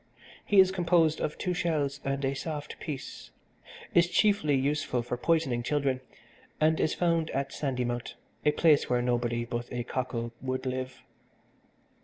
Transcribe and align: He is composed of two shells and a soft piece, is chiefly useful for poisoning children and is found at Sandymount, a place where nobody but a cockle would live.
He 0.43 0.59
is 0.59 0.71
composed 0.71 1.21
of 1.21 1.37
two 1.37 1.53
shells 1.53 1.99
and 2.03 2.25
a 2.25 2.33
soft 2.33 2.79
piece, 2.79 3.29
is 3.93 4.09
chiefly 4.09 4.55
useful 4.55 5.03
for 5.03 5.15
poisoning 5.15 5.61
children 5.61 6.01
and 6.59 6.79
is 6.79 6.95
found 6.95 7.29
at 7.29 7.51
Sandymount, 7.53 8.15
a 8.43 8.51
place 8.51 8.89
where 8.89 9.03
nobody 9.03 9.45
but 9.45 9.71
a 9.71 9.83
cockle 9.83 10.31
would 10.41 10.65
live. 10.65 11.03